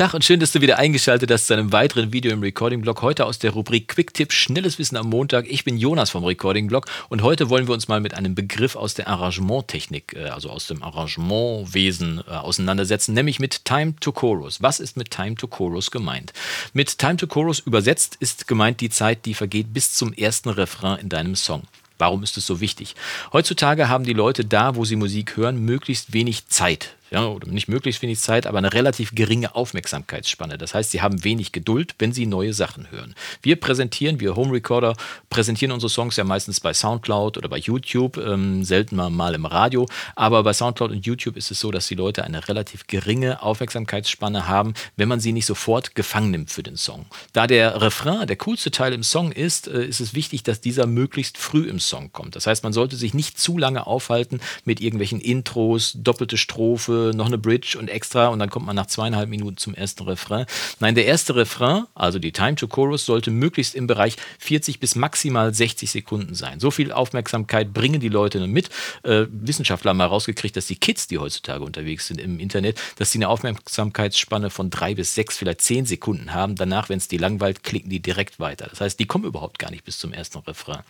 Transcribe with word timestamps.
Tag 0.00 0.14
und 0.14 0.24
schön, 0.24 0.40
dass 0.40 0.52
du 0.52 0.62
wieder 0.62 0.78
eingeschaltet 0.78 1.30
hast 1.30 1.46
zu 1.46 1.52
einem 1.52 1.72
weiteren 1.72 2.10
Video 2.10 2.32
im 2.32 2.40
Recording-Blog. 2.40 3.02
Heute 3.02 3.26
aus 3.26 3.38
der 3.38 3.50
Rubrik 3.50 3.88
Quick-Tipp, 3.88 4.32
schnelles 4.32 4.78
Wissen 4.78 4.96
am 4.96 5.10
Montag. 5.10 5.44
Ich 5.46 5.62
bin 5.62 5.76
Jonas 5.76 6.08
vom 6.08 6.24
Recording-Blog 6.24 6.86
und 7.10 7.20
heute 7.20 7.50
wollen 7.50 7.68
wir 7.68 7.74
uns 7.74 7.86
mal 7.86 8.00
mit 8.00 8.14
einem 8.14 8.34
Begriff 8.34 8.76
aus 8.76 8.94
der 8.94 9.08
Arrangementtechnik, 9.08 10.14
äh, 10.16 10.30
also 10.30 10.48
aus 10.48 10.68
dem 10.68 10.82
Arrangementwesen 10.82 12.22
äh, 12.26 12.30
auseinandersetzen, 12.30 13.12
nämlich 13.12 13.40
mit 13.40 13.66
Time 13.66 13.92
to 14.00 14.10
Chorus. 14.12 14.62
Was 14.62 14.80
ist 14.80 14.96
mit 14.96 15.10
Time 15.10 15.34
to 15.34 15.48
Chorus 15.48 15.90
gemeint? 15.90 16.32
Mit 16.72 16.96
Time 16.96 17.18
to 17.18 17.26
Chorus 17.26 17.58
übersetzt 17.58 18.16
ist 18.20 18.48
gemeint 18.48 18.80
die 18.80 18.88
Zeit, 18.88 19.26
die 19.26 19.34
vergeht 19.34 19.74
bis 19.74 19.92
zum 19.92 20.14
ersten 20.14 20.48
Refrain 20.48 20.98
in 20.98 21.10
deinem 21.10 21.36
Song. 21.36 21.64
Warum 21.98 22.22
ist 22.22 22.38
es 22.38 22.46
so 22.46 22.62
wichtig? 22.62 22.94
Heutzutage 23.34 23.90
haben 23.90 24.04
die 24.04 24.14
Leute 24.14 24.46
da, 24.46 24.76
wo 24.76 24.86
sie 24.86 24.96
Musik 24.96 25.36
hören, 25.36 25.62
möglichst 25.62 26.14
wenig 26.14 26.46
Zeit 26.48 26.94
ja, 27.10 27.26
oder 27.26 27.48
nicht 27.48 27.68
möglichst 27.68 28.02
wenig 28.02 28.20
Zeit, 28.20 28.46
aber 28.46 28.58
eine 28.58 28.72
relativ 28.72 29.14
geringe 29.14 29.54
Aufmerksamkeitsspanne. 29.54 30.58
Das 30.58 30.74
heißt, 30.74 30.92
sie 30.92 31.02
haben 31.02 31.24
wenig 31.24 31.50
Geduld, 31.50 31.96
wenn 31.98 32.12
sie 32.12 32.26
neue 32.26 32.52
Sachen 32.52 32.90
hören. 32.90 33.14
Wir 33.42 33.56
präsentieren, 33.56 34.20
wir 34.20 34.36
Home 34.36 34.52
Recorder, 34.52 34.94
präsentieren 35.28 35.72
unsere 35.72 35.90
Songs 35.90 36.16
ja 36.16 36.24
meistens 36.24 36.60
bei 36.60 36.72
Soundcloud 36.72 37.36
oder 37.36 37.48
bei 37.48 37.58
YouTube, 37.58 38.16
ähm, 38.16 38.62
selten 38.64 38.96
mal 38.96 39.34
im 39.34 39.44
Radio. 39.44 39.86
Aber 40.14 40.44
bei 40.44 40.52
Soundcloud 40.52 40.92
und 40.92 41.04
YouTube 41.04 41.36
ist 41.36 41.50
es 41.50 41.58
so, 41.58 41.72
dass 41.72 41.88
die 41.88 41.96
Leute 41.96 42.22
eine 42.22 42.46
relativ 42.48 42.86
geringe 42.86 43.42
Aufmerksamkeitsspanne 43.42 44.46
haben, 44.46 44.74
wenn 44.96 45.08
man 45.08 45.18
sie 45.18 45.32
nicht 45.32 45.46
sofort 45.46 45.96
gefangen 45.96 46.30
nimmt 46.30 46.50
für 46.50 46.62
den 46.62 46.76
Song. 46.76 47.06
Da 47.32 47.48
der 47.48 47.82
Refrain 47.82 48.28
der 48.28 48.36
coolste 48.36 48.70
Teil 48.70 48.92
im 48.92 49.02
Song 49.02 49.32
ist, 49.32 49.66
äh, 49.66 49.84
ist 49.84 50.00
es 50.00 50.14
wichtig, 50.14 50.44
dass 50.44 50.60
dieser 50.60 50.86
möglichst 50.86 51.38
früh 51.38 51.68
im 51.68 51.80
Song 51.80 52.12
kommt. 52.12 52.36
Das 52.36 52.46
heißt, 52.46 52.62
man 52.62 52.72
sollte 52.72 52.94
sich 52.94 53.14
nicht 53.14 53.38
zu 53.38 53.58
lange 53.58 53.88
aufhalten 53.88 54.40
mit 54.64 54.80
irgendwelchen 54.80 55.20
Intros, 55.20 55.96
doppelte 55.96 56.36
Strophe, 56.36 56.99
noch 57.14 57.26
eine 57.26 57.38
Bridge 57.38 57.76
und 57.78 57.88
extra 57.88 58.28
und 58.28 58.38
dann 58.38 58.50
kommt 58.50 58.66
man 58.66 58.76
nach 58.76 58.86
zweieinhalb 58.86 59.28
Minuten 59.28 59.56
zum 59.56 59.74
ersten 59.74 60.04
Refrain. 60.04 60.46
Nein, 60.78 60.94
der 60.94 61.06
erste 61.06 61.34
Refrain, 61.34 61.84
also 61.94 62.18
die 62.18 62.32
Time 62.32 62.54
to 62.54 62.68
Chorus, 62.68 63.04
sollte 63.04 63.30
möglichst 63.30 63.74
im 63.74 63.86
Bereich 63.86 64.16
40 64.38 64.80
bis 64.80 64.94
maximal 64.94 65.52
60 65.52 65.90
Sekunden 65.90 66.34
sein. 66.34 66.60
So 66.60 66.70
viel 66.70 66.92
Aufmerksamkeit 66.92 67.72
bringen 67.72 68.00
die 68.00 68.08
Leute 68.08 68.46
mit. 68.46 68.70
Äh, 69.02 69.26
Wissenschaftler 69.30 69.90
haben 69.90 69.98
mal 69.98 70.06
rausgekriegt, 70.06 70.56
dass 70.56 70.66
die 70.66 70.76
Kids, 70.76 71.08
die 71.08 71.18
heutzutage 71.18 71.64
unterwegs 71.64 72.06
sind 72.06 72.20
im 72.20 72.38
Internet, 72.38 72.80
dass 72.96 73.10
sie 73.12 73.18
eine 73.18 73.28
Aufmerksamkeitsspanne 73.28 74.50
von 74.50 74.70
drei 74.70 74.94
bis 74.94 75.14
sechs, 75.14 75.38
vielleicht 75.38 75.62
zehn 75.62 75.86
Sekunden 75.86 76.34
haben. 76.34 76.56
Danach, 76.56 76.88
wenn 76.88 76.98
es 76.98 77.08
die 77.08 77.18
langweilt, 77.18 77.62
klicken 77.62 77.90
die 77.90 78.00
direkt 78.00 78.40
weiter. 78.40 78.66
Das 78.68 78.80
heißt, 78.80 78.98
die 79.00 79.06
kommen 79.06 79.24
überhaupt 79.24 79.58
gar 79.58 79.70
nicht 79.70 79.84
bis 79.84 79.98
zum 79.98 80.12
ersten 80.12 80.38
Refrain. 80.38 80.82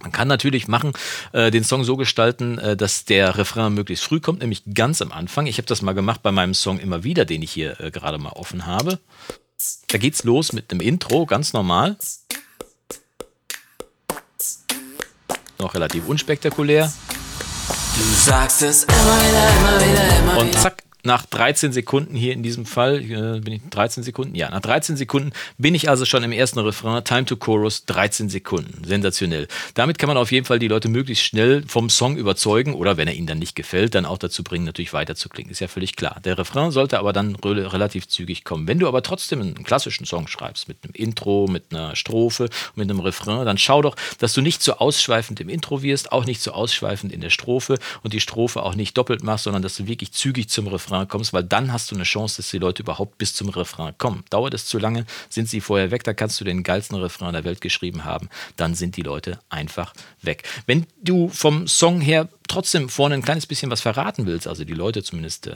Man 0.00 0.10
kann 0.10 0.26
natürlich 0.26 0.68
machen, 0.68 0.92
äh, 1.32 1.50
den 1.50 1.64
Song 1.64 1.84
so 1.84 1.96
gestalten, 1.96 2.58
äh, 2.58 2.76
dass 2.76 3.04
der 3.04 3.36
Refrain 3.36 3.74
möglichst 3.74 4.04
früh 4.04 4.20
kommt, 4.20 4.40
nämlich 4.40 4.62
ganz 4.72 5.02
am 5.02 5.12
Anfang. 5.12 5.46
Ich 5.46 5.58
habe 5.58 5.66
das 5.66 5.82
mal 5.82 5.92
gemacht 5.92 6.22
bei 6.22 6.32
meinem 6.32 6.54
Song 6.54 6.78
immer 6.78 7.04
wieder, 7.04 7.24
den 7.24 7.42
ich 7.42 7.52
hier 7.52 7.78
äh, 7.78 7.90
gerade 7.90 8.16
mal 8.16 8.30
offen 8.30 8.64
habe. 8.64 8.98
Da 9.88 9.98
geht's 9.98 10.24
los 10.24 10.52
mit 10.52 10.70
einem 10.70 10.80
Intro, 10.80 11.26
ganz 11.26 11.52
normal. 11.52 11.96
Noch 15.58 15.74
relativ 15.74 16.08
unspektakulär. 16.08 16.92
Du 17.94 18.02
sagst 18.24 18.62
es 18.62 18.84
immer 18.84 18.96
wieder, 18.96 19.50
immer 19.50 19.80
wieder, 19.80 20.18
immer 20.18 20.32
wieder. 20.32 20.40
Und 20.40 20.54
zack, 20.54 20.82
nach 21.04 21.26
13 21.26 21.72
Sekunden 21.72 22.14
hier 22.14 22.32
in 22.32 22.42
diesem 22.42 22.64
Fall, 22.64 23.02
äh, 23.02 23.40
bin 23.40 23.54
ich 23.54 23.62
13 23.70 24.02
Sekunden? 24.02 24.34
Ja, 24.34 24.50
nach 24.50 24.60
13 24.60 24.96
Sekunden 24.96 25.32
bin 25.58 25.74
ich 25.74 25.88
also 25.88 26.04
schon 26.04 26.22
im 26.22 26.32
ersten 26.32 26.60
Refrain. 26.60 27.02
Time 27.04 27.24
to 27.24 27.36
Chorus, 27.36 27.84
13 27.86 28.28
Sekunden. 28.28 28.84
Sensationell. 28.84 29.48
Damit 29.74 29.98
kann 29.98 30.08
man 30.08 30.16
auf 30.16 30.30
jeden 30.30 30.46
Fall 30.46 30.58
die 30.58 30.68
Leute 30.68 30.88
möglichst 30.88 31.24
schnell 31.24 31.64
vom 31.66 31.90
Song 31.90 32.16
überzeugen 32.16 32.74
oder 32.74 32.96
wenn 32.96 33.08
er 33.08 33.14
ihnen 33.14 33.26
dann 33.26 33.38
nicht 33.38 33.56
gefällt, 33.56 33.94
dann 33.94 34.06
auch 34.06 34.18
dazu 34.18 34.44
bringen, 34.44 34.64
natürlich 34.64 34.92
weiter 34.92 35.16
zu 35.16 35.28
klingen. 35.28 35.50
Ist 35.50 35.60
ja 35.60 35.68
völlig 35.68 35.96
klar. 35.96 36.20
Der 36.24 36.38
Refrain 36.38 36.70
sollte 36.70 36.98
aber 36.98 37.12
dann 37.12 37.34
relativ 37.34 38.06
zügig 38.06 38.44
kommen. 38.44 38.68
Wenn 38.68 38.78
du 38.78 38.86
aber 38.86 39.02
trotzdem 39.02 39.40
einen 39.40 39.64
klassischen 39.64 40.06
Song 40.06 40.28
schreibst, 40.28 40.68
mit 40.68 40.78
einem 40.84 40.94
Intro, 40.94 41.48
mit 41.50 41.64
einer 41.70 41.96
Strophe, 41.96 42.48
mit 42.76 42.88
einem 42.88 43.00
Refrain, 43.00 43.44
dann 43.44 43.58
schau 43.58 43.82
doch, 43.82 43.96
dass 44.18 44.34
du 44.34 44.40
nicht 44.40 44.62
zu 44.62 44.72
so 44.72 44.78
ausschweifend 44.78 45.40
im 45.40 45.48
Intro 45.48 45.82
wirst, 45.82 46.12
auch 46.12 46.24
nicht 46.24 46.40
zu 46.40 46.50
so 46.50 46.54
ausschweifend 46.54 47.12
in 47.12 47.20
der 47.20 47.30
Strophe 47.30 47.78
und 48.02 48.12
die 48.12 48.20
Strophe 48.20 48.62
auch 48.62 48.74
nicht 48.74 48.96
doppelt 48.96 49.22
machst, 49.24 49.44
sondern 49.44 49.62
dass 49.62 49.76
du 49.76 49.86
wirklich 49.86 50.12
zügig 50.12 50.48
zum 50.48 50.68
Refrain 50.68 50.91
Refrain 50.92 51.08
kommst, 51.08 51.32
weil 51.32 51.44
dann 51.44 51.72
hast 51.72 51.90
du 51.90 51.94
eine 51.94 52.04
Chance, 52.04 52.36
dass 52.36 52.50
die 52.50 52.58
Leute 52.58 52.82
überhaupt 52.82 53.18
bis 53.18 53.34
zum 53.34 53.48
Refrain 53.48 53.94
kommen. 53.98 54.24
Dauert 54.30 54.54
es 54.54 54.66
zu 54.66 54.78
lange, 54.78 55.06
sind 55.28 55.48
sie 55.48 55.60
vorher 55.60 55.90
weg, 55.90 56.04
da 56.04 56.12
kannst 56.12 56.40
du 56.40 56.44
den 56.44 56.62
geilsten 56.62 56.96
Refrain 56.98 57.32
der 57.32 57.44
Welt 57.44 57.60
geschrieben 57.60 58.04
haben, 58.04 58.28
dann 58.56 58.74
sind 58.74 58.96
die 58.96 59.02
Leute 59.02 59.38
einfach 59.48 59.94
weg. 60.20 60.42
Wenn 60.66 60.86
du 61.02 61.28
vom 61.28 61.66
Song 61.66 62.00
her 62.00 62.28
trotzdem 62.48 62.88
vorne 62.88 63.14
ein 63.14 63.22
kleines 63.22 63.46
bisschen 63.46 63.70
was 63.70 63.80
verraten 63.80 64.26
willst, 64.26 64.46
also 64.46 64.64
die 64.64 64.74
Leute 64.74 65.02
zumindest 65.02 65.46
äh, 65.46 65.54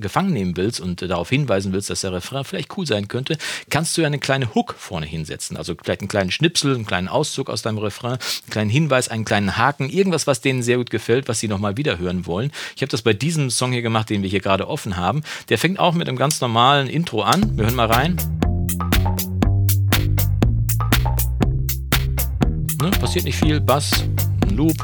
gefangen 0.00 0.32
nehmen 0.32 0.56
willst 0.56 0.80
und 0.80 1.00
äh, 1.00 1.08
darauf 1.08 1.28
hinweisen 1.28 1.72
willst, 1.72 1.88
dass 1.88 2.00
der 2.00 2.12
Refrain 2.12 2.44
vielleicht 2.44 2.76
cool 2.76 2.86
sein 2.86 3.06
könnte, 3.06 3.38
kannst 3.70 3.96
du 3.96 4.00
ja 4.00 4.08
eine 4.08 4.18
kleine 4.18 4.54
Hook 4.54 4.74
vorne 4.76 5.06
hinsetzen. 5.06 5.56
Also 5.56 5.74
vielleicht 5.80 6.00
einen 6.00 6.08
kleinen 6.08 6.30
Schnipsel, 6.32 6.74
einen 6.74 6.86
kleinen 6.86 7.08
Auszug 7.08 7.48
aus 7.48 7.62
deinem 7.62 7.78
Refrain, 7.78 8.12
einen 8.12 8.50
kleinen 8.50 8.70
Hinweis, 8.70 9.08
einen 9.08 9.24
kleinen 9.24 9.56
Haken, 9.56 9.88
irgendwas, 9.88 10.26
was 10.26 10.40
denen 10.40 10.62
sehr 10.62 10.78
gut 10.78 10.90
gefällt, 10.90 11.28
was 11.28 11.38
sie 11.38 11.48
nochmal 11.48 11.76
wieder 11.76 11.98
hören 11.98 12.26
wollen. 12.26 12.50
Ich 12.74 12.82
habe 12.82 12.90
das 12.90 13.02
bei 13.02 13.12
diesem 13.12 13.50
Song 13.50 13.72
hier 13.72 13.82
gemacht, 13.82 14.10
den 14.10 14.22
wir 14.22 14.30
hier 14.30 14.40
gerade 14.40 14.66
offen 14.72 14.96
haben. 14.96 15.22
Der 15.48 15.58
fängt 15.58 15.78
auch 15.78 15.94
mit 15.94 16.08
einem 16.08 16.18
ganz 16.18 16.40
normalen 16.40 16.88
Intro 16.88 17.22
an. 17.22 17.56
Wir 17.56 17.66
hören 17.66 17.76
mal 17.76 17.86
rein. 17.86 18.16
Ne, 22.80 22.90
passiert 22.98 23.24
nicht 23.24 23.36
viel, 23.36 23.60
Bass, 23.60 24.04
Loop, 24.50 24.74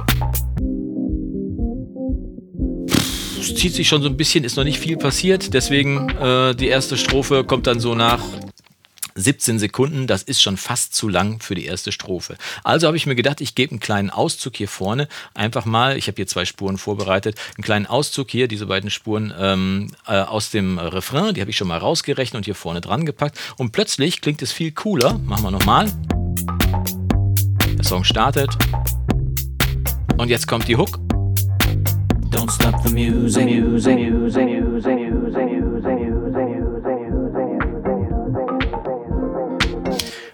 zieht 3.59 3.75
sich 3.75 3.89
schon 3.89 4.03
so 4.03 4.09
ein 4.09 4.17
bisschen, 4.17 4.45
ist 4.45 4.57
noch 4.57 4.65
nicht 4.65 4.79
viel 4.79 4.97
passiert. 4.97 5.53
Deswegen 5.53 6.09
äh, 6.11 6.55
die 6.55 6.69
erste 6.69 6.97
Strophe 6.97 7.43
kommt 7.45 7.67
dann 7.67 7.81
so 7.81 7.95
nach 7.95 8.21
17 9.19 9.59
Sekunden, 9.59 10.07
das 10.07 10.23
ist 10.23 10.41
schon 10.41 10.57
fast 10.57 10.95
zu 10.95 11.09
lang 11.09 11.41
für 11.41 11.55
die 11.55 11.65
erste 11.65 11.93
Strophe. 11.93 12.37
Also 12.65 12.87
habe 12.87 12.97
ich 12.97 13.07
mir 13.07 13.15
gedacht, 13.15 13.41
ich 13.41 13.55
gebe 13.55 13.73
einen 13.73 13.81
kleinen 13.81 14.11
Auszug 14.11 14.57
hier 14.57 14.69
vorne, 14.69 15.09
einfach 15.35 15.65
mal, 15.65 15.97
ich 15.97 16.07
habe 16.07 16.17
hier 16.17 16.27
zwei 16.27 16.45
Spuren 16.45 16.79
vorbereitet, 16.79 17.39
einen 17.57 17.65
kleinen 17.65 17.87
Auszug 17.87 18.31
hier, 18.31 18.49
diese 18.49 18.67
beiden 18.67 18.91
Spuren 18.91 19.35
ähm, 19.39 19.91
äh, 20.07 20.21
aus 20.21 20.51
dem 20.51 20.79
Refrain, 20.79 21.35
die 21.35 21.41
habe 21.41 21.51
ich 21.51 21.57
schon 21.57 21.69
mal 21.69 21.79
rausgerechnet 21.79 22.39
und 22.39 22.45
hier 22.45 22.55
vorne 22.55 22.81
dran 22.81 23.05
gepackt. 23.05 23.39
Und 23.57 23.73
plötzlich 23.73 24.21
klingt 24.21 24.43
es 24.43 24.53
viel 24.53 24.73
cooler. 24.73 25.19
Machen 25.19 25.45
wir 25.45 25.51
nochmal. 25.51 25.91
Der 27.77 27.85
Song 27.85 28.05
startet. 28.05 28.51
Und 30.17 30.29
jetzt 30.29 30.47
kommt 30.47 30.69
die 30.69 30.77
Hook. 30.77 30.99
Don't 32.31 32.51
stop 32.51 32.75
the 32.85 32.93
music, 32.93 33.47
music, 33.47 33.99
music, 33.99 34.47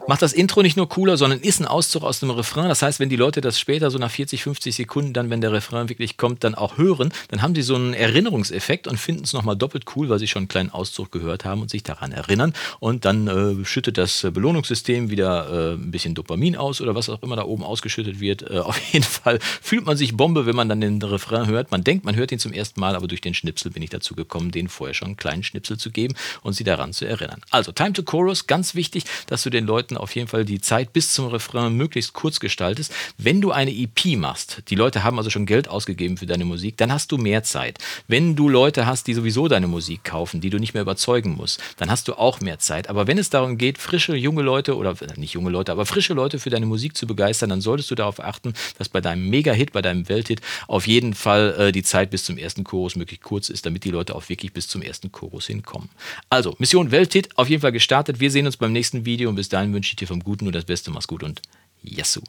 macht 0.06 0.22
das 0.22 0.32
Intro 0.32 0.62
nicht 0.62 0.76
nur 0.76 0.88
cooler, 0.88 1.16
sondern 1.16 1.40
ist 1.40 1.60
ein 1.60 1.66
Auszug 1.66 2.02
aus 2.02 2.20
dem 2.20 2.30
Refrain. 2.30 2.68
Das 2.68 2.82
heißt, 2.82 3.00
wenn 3.00 3.08
die 3.08 3.16
Leute 3.16 3.40
das 3.40 3.58
später 3.58 3.90
so 3.90 3.98
nach 3.98 4.10
40, 4.10 4.42
50 4.42 4.74
Sekunden 4.74 5.12
dann, 5.12 5.30
wenn 5.30 5.40
der 5.40 5.52
Refrain 5.52 5.88
wirklich 5.88 6.16
kommt, 6.16 6.44
dann 6.44 6.54
auch 6.54 6.76
hören, 6.78 7.12
dann 7.28 7.42
haben 7.42 7.54
sie 7.54 7.62
so 7.62 7.74
einen 7.74 7.94
Erinnerungseffekt 7.94 8.86
und 8.86 8.98
finden 8.98 9.24
es 9.24 9.32
nochmal 9.32 9.56
doppelt 9.56 9.84
cool, 9.96 10.08
weil 10.08 10.18
sie 10.18 10.26
schon 10.26 10.40
einen 10.40 10.48
kleinen 10.48 10.70
Auszug 10.70 11.10
gehört 11.10 11.44
haben 11.44 11.62
und 11.62 11.70
sich 11.70 11.82
daran 11.82 12.12
erinnern. 12.12 12.52
Und 12.80 13.04
dann 13.04 13.28
äh, 13.28 13.64
schüttet 13.64 13.98
das 13.98 14.26
Belohnungssystem 14.30 15.10
wieder 15.10 15.72
äh, 15.72 15.74
ein 15.74 15.90
bisschen 15.90 16.14
Dopamin 16.14 16.56
aus 16.56 16.80
oder 16.80 16.94
was 16.94 17.08
auch 17.08 17.22
immer 17.22 17.36
da 17.36 17.44
oben 17.44 17.64
ausgeschüttet 17.64 18.20
wird. 18.20 18.42
Äh, 18.50 18.58
auf 18.58 18.78
jeden 18.92 19.04
Fall 19.04 19.38
fühlt 19.40 19.86
man 19.86 19.96
sich 19.96 20.16
Bombe, 20.16 20.46
wenn 20.46 20.56
man 20.56 20.68
dann 20.68 20.80
den 20.80 21.00
Refrain 21.02 21.46
hört. 21.46 21.70
Man 21.70 21.82
denkt, 21.82 22.04
man 22.04 22.16
hört 22.16 22.32
ihn 22.32 22.38
zum 22.38 22.52
ersten 22.52 22.80
Mal, 22.80 22.94
aber 22.94 23.08
durch 23.08 23.20
den 23.20 23.34
Schnipsel 23.34 23.70
bin 23.70 23.82
ich 23.82 23.90
dazu 23.90 24.14
gekommen, 24.14 24.50
den 24.50 24.68
vorher 24.68 24.94
schon 24.94 25.06
einen 25.06 25.16
kleinen 25.16 25.42
Schnipsel 25.42 25.78
zu 25.78 25.90
geben 25.90 26.14
und 26.42 26.52
sie 26.52 26.64
daran 26.64 26.92
zu 26.92 27.06
erinnern. 27.06 27.40
Also 27.50 27.72
Time 27.72 27.92
to 27.94 28.02
Chorus, 28.02 28.46
ganz 28.46 28.74
wichtig, 28.74 29.04
dass 29.26 29.42
du 29.42 29.50
den 29.50 29.66
Leuten 29.66 29.93
auf 29.96 30.14
jeden 30.14 30.28
Fall 30.28 30.44
die 30.44 30.60
Zeit 30.60 30.92
bis 30.92 31.12
zum 31.12 31.28
Refrain 31.28 31.74
möglichst 31.74 32.12
kurz 32.12 32.40
gestaltest. 32.40 32.92
Wenn 33.18 33.40
du 33.40 33.52
eine 33.52 33.72
EP 33.72 34.16
machst, 34.16 34.62
die 34.68 34.74
Leute 34.74 35.04
haben 35.04 35.18
also 35.18 35.30
schon 35.30 35.46
Geld 35.46 35.68
ausgegeben 35.68 36.16
für 36.16 36.26
deine 36.26 36.44
Musik, 36.44 36.76
dann 36.76 36.92
hast 36.92 37.12
du 37.12 37.18
mehr 37.18 37.42
Zeit. 37.42 37.78
Wenn 38.08 38.36
du 38.36 38.48
Leute 38.48 38.86
hast, 38.86 39.06
die 39.06 39.14
sowieso 39.14 39.48
deine 39.48 39.66
Musik 39.66 40.04
kaufen, 40.04 40.40
die 40.40 40.50
du 40.50 40.58
nicht 40.58 40.74
mehr 40.74 40.82
überzeugen 40.82 41.34
musst, 41.36 41.60
dann 41.76 41.90
hast 41.90 42.08
du 42.08 42.14
auch 42.14 42.40
mehr 42.40 42.58
Zeit. 42.58 42.88
Aber 42.88 43.06
wenn 43.06 43.18
es 43.18 43.30
darum 43.30 43.58
geht, 43.58 43.78
frische 43.78 44.16
junge 44.16 44.42
Leute 44.42 44.76
oder 44.76 44.90
äh, 45.00 45.18
nicht 45.18 45.34
junge 45.34 45.50
Leute, 45.50 45.72
aber 45.72 45.86
frische 45.86 46.14
Leute 46.14 46.38
für 46.38 46.50
deine 46.50 46.66
Musik 46.66 46.96
zu 46.96 47.06
begeistern, 47.06 47.50
dann 47.50 47.60
solltest 47.60 47.90
du 47.90 47.94
darauf 47.94 48.20
achten, 48.20 48.54
dass 48.78 48.88
bei 48.88 49.00
deinem 49.00 49.28
Mega-Hit, 49.28 49.72
bei 49.72 49.82
deinem 49.82 50.08
Welthit 50.08 50.40
auf 50.68 50.86
jeden 50.86 51.14
Fall 51.14 51.54
äh, 51.58 51.72
die 51.72 51.82
Zeit 51.82 52.10
bis 52.10 52.24
zum 52.24 52.38
ersten 52.38 52.64
Chorus 52.64 52.96
möglichst 52.96 53.24
kurz 53.24 53.48
ist, 53.48 53.66
damit 53.66 53.84
die 53.84 53.90
Leute 53.90 54.14
auch 54.14 54.28
wirklich 54.28 54.52
bis 54.52 54.68
zum 54.68 54.82
ersten 54.82 55.12
Chorus 55.12 55.46
hinkommen. 55.46 55.88
Also, 56.30 56.54
Mission 56.58 56.90
Welthit 56.90 57.36
auf 57.36 57.48
jeden 57.48 57.62
Fall 57.62 57.72
gestartet. 57.72 58.20
Wir 58.20 58.30
sehen 58.30 58.46
uns 58.46 58.56
beim 58.56 58.72
nächsten 58.72 59.04
Video 59.04 59.28
und 59.28 59.36
bis 59.36 59.48
dahin 59.48 59.70
wünsche 59.84 59.92
ich 59.92 59.96
dir 59.96 60.08
vom 60.08 60.24
Guten 60.24 60.46
nur 60.46 60.52
das 60.52 60.64
Beste. 60.64 60.90
Mach's 60.90 61.06
gut 61.06 61.22
und 61.22 61.42
Yassou. 61.82 62.22